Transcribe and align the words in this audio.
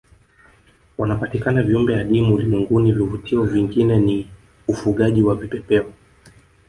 Wanapatikana 0.97 1.63
viumbe 1.63 1.95
adimu 1.99 2.35
ulimwenguni 2.35 2.91
vivutio 2.91 3.43
vingine 3.43 3.97
ni 3.99 4.27
ufugaji 4.67 5.21
wa 5.23 5.35
vipepeo 5.35 5.93